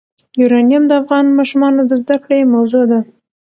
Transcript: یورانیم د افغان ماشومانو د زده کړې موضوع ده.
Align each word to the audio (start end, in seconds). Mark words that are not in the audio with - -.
یورانیم 0.39 0.83
د 0.87 0.91
افغان 1.01 1.25
ماشومانو 1.37 1.81
د 1.85 1.91
زده 2.01 2.15
کړې 2.23 2.39
موضوع 2.53 2.83
ده. 2.91 2.99